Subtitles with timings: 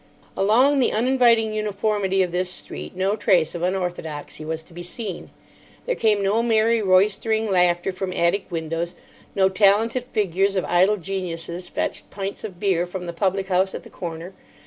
[0.35, 5.29] Along the uninviting uniformity of this street no trace of unorthodoxy was to be seen.
[5.85, 8.95] There came no merry, roystering laughter from attic windows.
[9.35, 13.83] No talented figures of idle geniuses fetched pints of beer from the public house at
[13.83, 14.33] the corner.